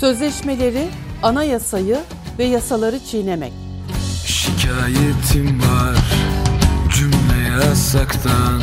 Sözleşmeleri, 0.00 0.88
anayasayı 1.22 1.98
ve 2.38 2.44
yasaları 2.44 3.04
çiğnemek. 3.04 3.52
Şikayetim 4.26 5.60
var 5.60 5.96
cümle 6.96 7.48
yasaktan 7.66 8.62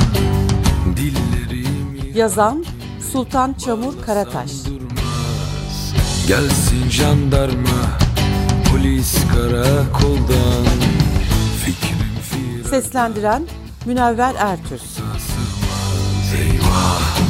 dillerimi 0.95 2.17
Yazan 2.17 2.65
Sultan 3.11 3.53
Çamur 3.53 3.93
Karataş. 4.05 4.51
durmaz. 4.65 5.93
Gelsin 6.27 6.89
jandarma 6.89 7.97
polis 8.71 9.15
karakoldan. 9.33 10.65
Fikrim 11.65 12.15
firar. 12.21 12.69
Seslendiren 12.69 13.43
Münevver 13.85 14.35
Ertür 14.39 14.81
eyvah 16.37 17.24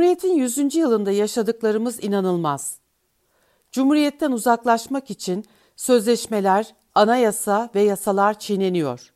Cumhuriyet'in 0.00 0.34
100. 0.34 0.74
yılında 0.74 1.10
yaşadıklarımız 1.10 2.04
inanılmaz. 2.04 2.78
Cumhuriyet'ten 3.72 4.32
uzaklaşmak 4.32 5.10
için 5.10 5.44
sözleşmeler, 5.76 6.74
anayasa 6.94 7.70
ve 7.74 7.82
yasalar 7.82 8.38
çiğneniyor. 8.38 9.12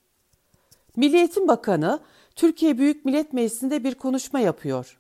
Milli 0.97 1.17
Eğitim 1.17 1.49
Bakanı 1.49 2.01
Türkiye 2.37 2.79
Büyük 2.79 3.05
Millet 3.05 3.33
Meclisi'nde 3.33 3.85
bir 3.85 3.95
konuşma 3.95 4.41
yapıyor. 4.41 4.99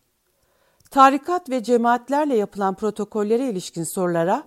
Tarikat 0.91 1.51
ve 1.51 1.62
cemaatlerle 1.62 2.37
yapılan 2.37 2.74
protokollere 2.74 3.48
ilişkin 3.51 3.85
sorulara 3.85 4.45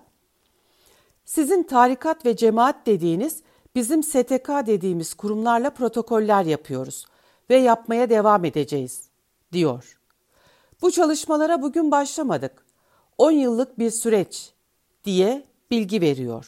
sizin 1.24 1.62
tarikat 1.62 2.26
ve 2.26 2.36
cemaat 2.36 2.86
dediğiniz 2.86 3.42
bizim 3.74 4.02
STK 4.02 4.48
dediğimiz 4.66 5.14
kurumlarla 5.14 5.70
protokoller 5.70 6.44
yapıyoruz 6.44 7.06
ve 7.50 7.56
yapmaya 7.56 8.10
devam 8.10 8.44
edeceğiz, 8.44 9.02
diyor. 9.52 9.97
Bu 10.82 10.90
çalışmalara 10.90 11.62
bugün 11.62 11.90
başlamadık. 11.90 12.64
10 13.18 13.30
yıllık 13.30 13.78
bir 13.78 13.90
süreç 13.90 14.52
diye 15.04 15.44
bilgi 15.70 16.00
veriyor. 16.00 16.46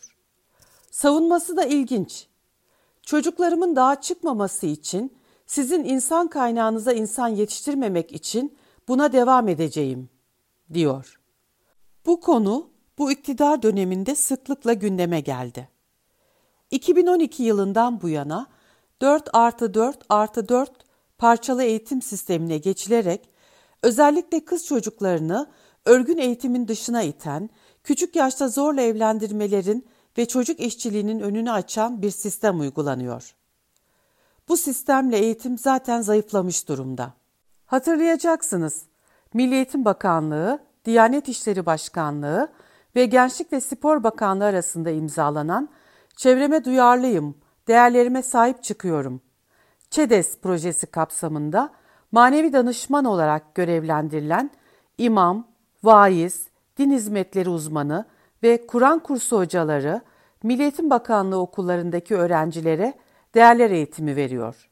Savunması 0.90 1.56
da 1.56 1.64
ilginç. 1.64 2.26
Çocuklarımın 3.02 3.76
daha 3.76 4.00
çıkmaması 4.00 4.66
için, 4.66 5.16
sizin 5.46 5.84
insan 5.84 6.28
kaynağınıza 6.28 6.92
insan 6.92 7.28
yetiştirmemek 7.28 8.12
için 8.12 8.58
buna 8.88 9.12
devam 9.12 9.48
edeceğim, 9.48 10.08
diyor. 10.72 11.20
Bu 12.06 12.20
konu 12.20 12.70
bu 12.98 13.12
iktidar 13.12 13.62
döneminde 13.62 14.14
sıklıkla 14.14 14.72
gündeme 14.72 15.20
geldi. 15.20 15.68
2012 16.70 17.42
yılından 17.42 18.02
bu 18.02 18.08
yana 18.08 18.46
4 19.00 19.28
artı 19.32 19.74
4 19.74 19.98
artı 20.08 20.48
4 20.48 20.70
parçalı 21.18 21.62
eğitim 21.62 22.02
sistemine 22.02 22.58
geçilerek 22.58 23.29
özellikle 23.82 24.44
kız 24.44 24.66
çocuklarını 24.66 25.50
örgün 25.84 26.18
eğitimin 26.18 26.68
dışına 26.68 27.02
iten, 27.02 27.50
küçük 27.84 28.16
yaşta 28.16 28.48
zorla 28.48 28.80
evlendirmelerin 28.80 29.88
ve 30.18 30.28
çocuk 30.28 30.60
işçiliğinin 30.60 31.20
önünü 31.20 31.50
açan 31.50 32.02
bir 32.02 32.10
sistem 32.10 32.60
uygulanıyor. 32.60 33.34
Bu 34.48 34.56
sistemle 34.56 35.18
eğitim 35.18 35.58
zaten 35.58 36.00
zayıflamış 36.00 36.68
durumda. 36.68 37.14
Hatırlayacaksınız, 37.66 38.82
Milli 39.34 39.54
Eğitim 39.54 39.84
Bakanlığı, 39.84 40.58
Diyanet 40.84 41.28
İşleri 41.28 41.66
Başkanlığı 41.66 42.48
ve 42.96 43.06
Gençlik 43.06 43.52
ve 43.52 43.60
Spor 43.60 44.02
Bakanlığı 44.02 44.44
arasında 44.44 44.90
imzalanan 44.90 45.68
Çevreme 46.16 46.64
Duyarlıyım, 46.64 47.34
Değerlerime 47.68 48.22
Sahip 48.22 48.62
Çıkıyorum 48.62 49.20
ÇEDES 49.90 50.38
projesi 50.38 50.86
kapsamında 50.86 51.70
manevi 52.12 52.52
danışman 52.52 53.04
olarak 53.04 53.54
görevlendirilen 53.54 54.50
imam, 54.98 55.46
vaiz, 55.82 56.48
din 56.78 56.90
hizmetleri 56.90 57.48
uzmanı 57.48 58.04
ve 58.42 58.66
Kur'an 58.66 58.98
kursu 58.98 59.38
hocaları 59.38 60.00
Milli 60.42 60.90
Bakanlığı 60.90 61.38
okullarındaki 61.40 62.16
öğrencilere 62.16 62.94
değerler 63.34 63.70
eğitimi 63.70 64.16
veriyor. 64.16 64.70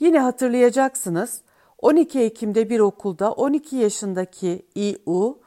Yine 0.00 0.18
hatırlayacaksınız 0.18 1.42
12 1.78 2.20
Ekim'de 2.20 2.70
bir 2.70 2.80
okulda 2.80 3.32
12 3.32 3.76
yaşındaki 3.76 4.66
İU 4.74 5.40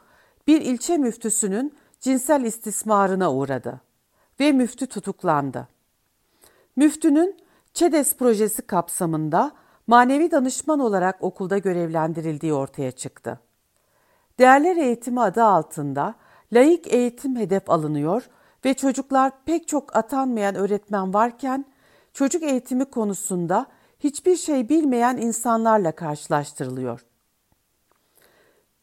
bir 0.46 0.60
ilçe 0.60 0.96
müftüsünün 0.96 1.74
cinsel 2.00 2.44
istismarına 2.44 3.32
uğradı 3.32 3.80
ve 4.40 4.52
müftü 4.52 4.86
tutuklandı. 4.86 5.68
Müftünün 6.76 7.36
ÇEDES 7.74 8.16
projesi 8.16 8.62
kapsamında 8.62 9.52
manevi 9.86 10.30
danışman 10.30 10.80
olarak 10.80 11.22
okulda 11.22 11.58
görevlendirildiği 11.58 12.54
ortaya 12.54 12.90
çıktı. 12.92 13.40
Değerler 14.38 14.76
eğitimi 14.76 15.20
adı 15.20 15.44
altında 15.44 16.14
laik 16.52 16.94
eğitim 16.94 17.36
hedef 17.36 17.70
alınıyor 17.70 18.28
ve 18.64 18.74
çocuklar 18.74 19.32
pek 19.44 19.68
çok 19.68 19.96
atanmayan 19.96 20.54
öğretmen 20.54 21.14
varken 21.14 21.64
çocuk 22.12 22.42
eğitimi 22.42 22.84
konusunda 22.84 23.66
hiçbir 24.00 24.36
şey 24.36 24.68
bilmeyen 24.68 25.16
insanlarla 25.16 25.92
karşılaştırılıyor. 25.92 27.04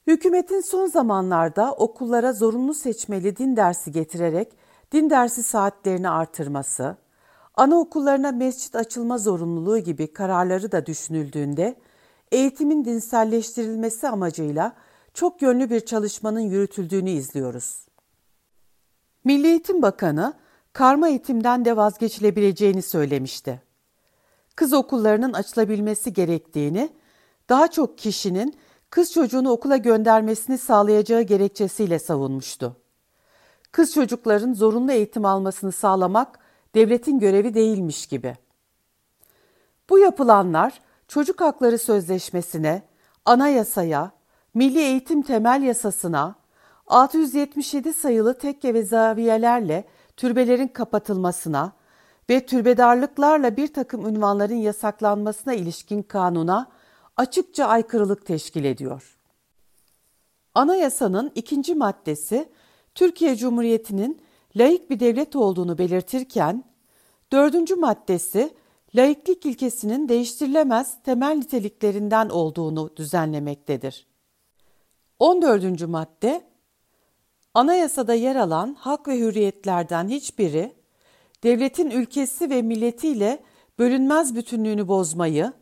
Hükümetin 0.08 0.62
son 0.62 0.88
zamanlarda 0.88 1.72
okullara 1.72 2.34
zorunlu 2.34 2.74
seçmeli 2.74 3.38
din 3.38 3.56
dersi 3.56 3.92
getirerek 3.92 4.54
din 4.92 5.10
dersi 5.10 5.44
saatlerini 5.44 6.10
artırması, 6.10 6.98
anaokullarına 7.62 8.32
mescit 8.32 8.76
açılma 8.76 9.18
zorunluluğu 9.18 9.80
gibi 9.80 10.14
kararları 10.14 10.72
da 10.72 10.86
düşünüldüğünde 10.86 11.76
eğitimin 12.32 12.86
dinselleştirilmesi 12.86 14.10
amacıyla 14.10 14.74
çok 15.14 15.42
yönlü 15.42 15.70
bir 15.70 15.80
çalışmanın 15.80 16.40
yürütüldüğünü 16.40 17.10
izliyoruz. 17.10 17.86
Milli 19.24 19.48
Eğitim 19.48 19.82
Bakanı 19.82 20.34
karma 20.74 21.10
eğitimden 21.10 21.66
de 21.66 21.78
vazgeçilebileceğini 21.78 22.82
söylemişti. 22.82 23.62
Kız 24.56 24.74
okullarının 24.74 25.34
açılabilmesi 25.34 26.14
gerektiğini, 26.14 26.90
daha 27.50 27.68
çok 27.68 27.98
kişinin 27.98 28.56
kız 28.90 29.12
çocuğunu 29.12 29.52
okula 29.52 29.78
göndermesini 29.78 30.58
sağlayacağı 30.58 31.22
gerekçesiyle 31.22 32.00
savunmuştu. 32.00 32.78
Kız 33.72 33.94
çocukların 33.94 34.54
zorunlu 34.54 34.92
eğitim 34.92 35.26
almasını 35.26 35.72
sağlamak 35.72 36.40
devletin 36.76 37.20
görevi 37.20 37.54
değilmiş 37.54 38.08
gibi. 38.08 38.36
Bu 39.90 40.00
yapılanlar 40.00 40.82
Çocuk 41.08 41.42
Hakları 41.42 41.78
Sözleşmesi'ne, 41.78 42.84
anayasaya, 43.26 44.12
Milli 44.54 44.80
Eğitim 44.80 45.22
Temel 45.22 45.62
Yasasına, 45.64 46.36
677 46.88 47.94
sayılı 47.94 48.38
tekke 48.38 48.74
ve 48.74 48.84
zaviyelerle 48.84 49.86
türbelerin 50.18 50.68
kapatılmasına 50.68 51.74
ve 52.30 52.46
türbedarlıklarla 52.46 53.58
bir 53.58 53.74
takım 53.74 54.08
ünvanların 54.08 54.56
yasaklanmasına 54.56 55.54
ilişkin 55.54 56.04
kanuna 56.04 56.72
açıkça 57.18 57.66
aykırılık 57.66 58.26
teşkil 58.26 58.64
ediyor. 58.64 59.18
Anayasanın 60.56 61.32
ikinci 61.36 61.76
maddesi 61.76 62.50
Türkiye 62.96 63.36
Cumhuriyeti'nin 63.36 64.22
laik 64.56 64.90
bir 64.90 65.00
devlet 65.00 65.36
olduğunu 65.36 65.78
belirtirken, 65.78 66.64
dördüncü 67.32 67.76
maddesi 67.76 68.54
laiklik 68.96 69.46
ilkesinin 69.46 70.10
değiştirilemez 70.10 71.04
temel 71.04 71.36
niteliklerinden 71.36 72.30
olduğunu 72.30 72.96
düzenlemektedir. 72.96 74.08
14. 75.20 75.88
madde 75.88 76.52
Anayasada 77.54 78.14
yer 78.14 78.36
alan 78.36 78.74
hak 78.80 79.08
ve 79.08 79.20
hürriyetlerden 79.20 80.08
hiçbiri 80.08 80.76
devletin 81.44 81.90
ülkesi 81.90 82.50
ve 82.50 82.62
milletiyle 82.62 83.44
bölünmez 83.80 84.36
bütünlüğünü 84.36 84.88
bozmayı 84.88 85.54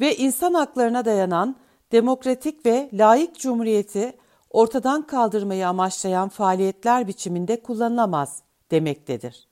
ve 0.00 0.16
insan 0.16 0.54
haklarına 0.54 1.04
dayanan 1.04 1.56
demokratik 1.92 2.66
ve 2.66 2.90
layık 2.92 3.38
cumhuriyeti 3.38 4.12
ortadan 4.52 5.06
kaldırmayı 5.06 5.68
amaçlayan 5.68 6.28
faaliyetler 6.28 7.08
biçiminde 7.08 7.62
kullanılamaz 7.62 8.42
demektedir. 8.70 9.48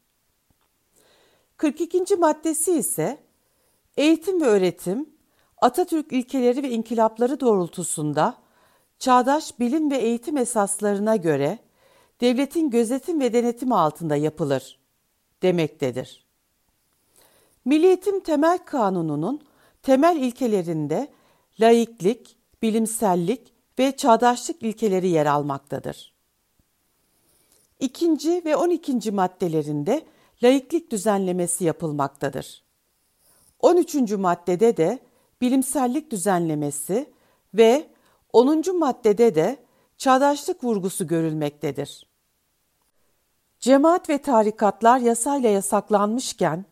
42. 1.57 2.17
maddesi 2.17 2.73
ise 2.73 3.19
eğitim 3.97 4.41
ve 4.41 4.45
öğretim 4.45 5.11
Atatürk 5.57 6.13
ilkeleri 6.13 6.63
ve 6.63 6.71
inkılapları 6.71 7.41
doğrultusunda 7.41 8.35
çağdaş 8.99 9.59
bilim 9.59 9.91
ve 9.91 9.97
eğitim 9.97 10.37
esaslarına 10.37 11.17
göre 11.17 11.59
devletin 12.21 12.71
gözetim 12.71 13.21
ve 13.21 13.33
denetim 13.33 13.73
altında 13.73 14.17
yapılır 14.17 14.79
demektedir. 15.43 16.27
Milli 17.65 17.87
Eğitim 17.87 18.21
Temel 18.21 18.59
Kanunu'nun 18.59 19.41
temel 19.83 20.17
ilkelerinde 20.17 21.09
laiklik, 21.61 22.37
bilimsellik 22.63 23.53
ve 23.81 23.97
çağdaşlık 23.97 24.63
ilkeleri 24.63 25.09
yer 25.09 25.27
almaktadır. 25.27 26.13
İkinci 27.81 28.43
ve 28.45 28.57
on 28.57 28.71
ikinci 28.71 29.11
maddelerinde 29.11 30.07
laiklik 30.43 30.93
düzenlemesi 30.93 31.65
yapılmaktadır. 31.65 32.65
13. 33.61 33.95
maddede 33.95 34.77
de 34.77 34.99
bilimsellik 35.41 36.11
düzenlemesi 36.11 37.13
ve 37.55 37.91
10. 38.33 38.79
maddede 38.79 39.35
de 39.35 39.57
çağdaşlık 39.99 40.65
vurgusu 40.65 41.07
görülmektedir. 41.07 42.07
Cemaat 43.61 44.11
ve 44.11 44.19
tarikatlar 44.19 44.99
yasayla 44.99 45.51
yasaklanmışken, 45.51 46.65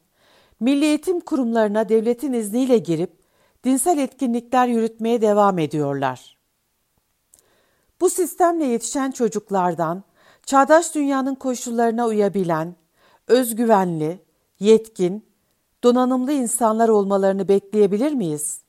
milli 0.61 0.85
eğitim 0.85 1.21
kurumlarına 1.21 1.89
devletin 1.89 2.33
izniyle 2.33 2.79
girip 2.79 3.19
dinsel 3.65 3.99
etkinlikler 3.99 4.67
yürütmeye 4.67 5.21
devam 5.21 5.59
ediyorlar. 5.59 6.38
Bu 8.01 8.11
sistemle 8.11 8.65
yetişen 8.65 9.11
çocuklardan 9.11 10.05
çağdaş 10.47 10.95
dünyanın 10.95 11.35
koşullarına 11.35 12.07
uyabilen, 12.07 12.77
özgüvenli, 13.27 14.25
yetkin, 14.59 15.27
donanımlı 15.85 16.33
insanlar 16.33 16.89
olmalarını 16.89 17.49
bekleyebilir 17.49 18.13
miyiz? 18.13 18.61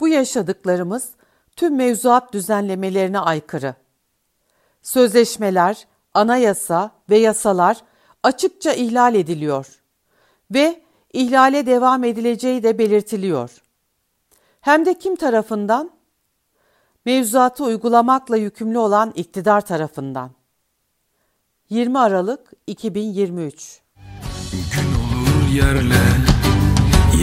Bu 0.00 0.08
yaşadıklarımız 0.08 1.10
tüm 1.56 1.76
mevzuat 1.76 2.32
düzenlemelerine 2.32 3.18
aykırı. 3.18 3.74
Sözleşmeler, 4.82 5.86
anayasa 6.14 6.90
ve 7.10 7.18
yasalar 7.18 7.82
açıkça 8.22 8.72
ihlal 8.72 9.14
ediliyor 9.14 9.82
ve 10.50 10.82
ihlale 11.12 11.66
devam 11.66 12.04
edileceği 12.04 12.62
de 12.62 12.78
belirtiliyor. 12.78 13.62
Hem 14.60 14.86
de 14.86 14.98
kim 14.98 15.16
tarafından? 15.16 15.90
Mevzuatı 17.04 17.64
uygulamakla 17.64 18.36
yükümlü 18.36 18.78
olan 18.78 19.12
iktidar 19.14 19.60
tarafından. 19.60 20.30
20 21.70 21.98
Aralık 21.98 22.52
2023 22.66 23.80
Gün 24.52 24.88
olur 24.94 25.54
yerle 25.54 26.02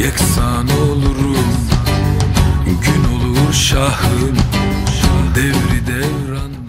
yeksan 0.04 0.68
olurum. 0.68 1.36
Gün 2.66 3.04
olur 3.16 3.54
şahın 3.54 4.38
devri 5.36 5.88
devran 5.88 6.61